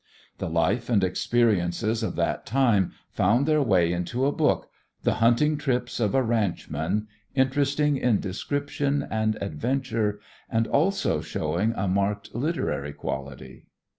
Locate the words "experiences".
1.03-2.01